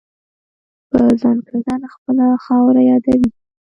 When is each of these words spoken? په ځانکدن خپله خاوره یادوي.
په 0.89 0.99
ځانکدن 1.21 1.81
خپله 1.93 2.25
خاوره 2.43 2.81
یادوي. 2.89 3.29